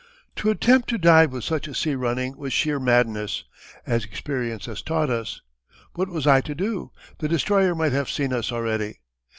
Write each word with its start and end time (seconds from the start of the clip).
To 0.37 0.49
attempt 0.49 0.89
to 0.89 0.97
dive 0.97 1.31
with 1.31 1.43
such 1.43 1.67
a 1.67 1.75
sea 1.75 1.93
running 1.93 2.35
was 2.35 2.51
sheer 2.53 2.79
madness, 2.79 3.43
as 3.85 4.03
experience 4.03 4.65
has 4.65 4.81
taught 4.81 5.11
us. 5.11 5.41
What 5.93 6.09
was 6.09 6.25
I 6.25 6.41
to 6.41 6.55
do? 6.55 6.91
The 7.19 7.27
destroyer 7.27 7.75
might 7.75 7.91
have 7.91 8.09
seen 8.09 8.33
us 8.33 8.51
already! 8.51 9.01